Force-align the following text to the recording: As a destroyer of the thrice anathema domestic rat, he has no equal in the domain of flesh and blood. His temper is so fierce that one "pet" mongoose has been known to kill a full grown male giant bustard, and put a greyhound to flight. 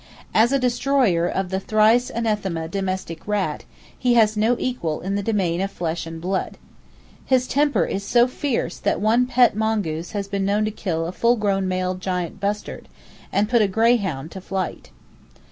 As 0.33 0.51
a 0.51 0.57
destroyer 0.57 1.27
of 1.27 1.49
the 1.51 1.59
thrice 1.59 2.09
anathema 2.09 2.67
domestic 2.67 3.27
rat, 3.27 3.65
he 3.95 4.15
has 4.15 4.35
no 4.35 4.55
equal 4.57 4.99
in 5.01 5.13
the 5.13 5.21
domain 5.21 5.61
of 5.61 5.69
flesh 5.69 6.07
and 6.07 6.19
blood. 6.19 6.57
His 7.23 7.47
temper 7.47 7.85
is 7.85 8.03
so 8.03 8.25
fierce 8.27 8.79
that 8.79 8.99
one 8.99 9.27
"pet" 9.27 9.55
mongoose 9.55 10.13
has 10.13 10.27
been 10.27 10.43
known 10.43 10.65
to 10.65 10.71
kill 10.71 11.05
a 11.05 11.11
full 11.11 11.35
grown 11.35 11.67
male 11.67 11.93
giant 11.93 12.39
bustard, 12.39 12.89
and 13.31 13.47
put 13.47 13.61
a 13.61 13.67
greyhound 13.67 14.31
to 14.31 14.41
flight. 14.41 14.89